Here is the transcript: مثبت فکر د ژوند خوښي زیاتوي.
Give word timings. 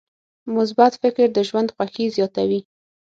مثبت 0.55 0.93
فکر 1.01 1.27
د 1.33 1.37
ژوند 1.49 1.73
خوښي 1.75 2.05
زیاتوي. 2.15 2.59